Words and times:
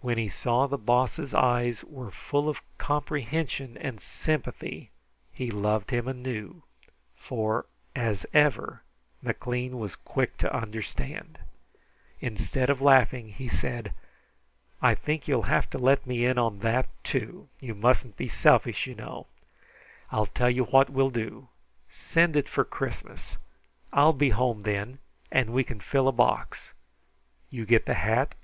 When 0.00 0.16
he 0.16 0.30
saw 0.30 0.66
the 0.66 0.78
Boss's 0.78 1.34
eyes 1.34 1.84
were 1.84 2.10
full 2.10 2.48
of 2.48 2.62
comprehension 2.78 3.76
and 3.76 4.00
sympathy, 4.00 4.88
he 5.30 5.50
loved 5.50 5.90
him 5.90 6.08
anew, 6.08 6.62
for, 7.16 7.66
as 7.94 8.24
ever, 8.32 8.82
McLean 9.20 9.78
was 9.78 9.94
quick 9.94 10.38
to 10.38 10.56
understand. 10.56 11.38
Instead 12.18 12.70
of 12.70 12.80
laughing, 12.80 13.28
he 13.28 13.46
said: 13.46 13.92
"I 14.80 14.94
think 14.94 15.28
you'll 15.28 15.42
have 15.42 15.68
to 15.68 15.78
let 15.78 16.06
me 16.06 16.24
in 16.24 16.38
on 16.38 16.60
that, 16.60 16.88
too. 17.04 17.50
You 17.60 17.74
mustn't 17.74 18.16
be 18.16 18.28
selfish, 18.28 18.86
you 18.86 18.94
know. 18.94 19.26
I'll 20.10 20.24
tell 20.24 20.48
you 20.48 20.64
what 20.64 20.88
we'll 20.88 21.10
do. 21.10 21.48
Send 21.90 22.36
it 22.36 22.48
for 22.48 22.64
Christmas. 22.64 23.36
I'll 23.92 24.14
be 24.14 24.30
home 24.30 24.62
then, 24.62 24.98
and 25.30 25.52
we 25.52 25.62
can 25.62 25.78
fill 25.80 26.08
a 26.08 26.10
box. 26.12 26.72
You 27.50 27.66
get 27.66 27.84
the 27.84 27.92
hat. 27.92 28.34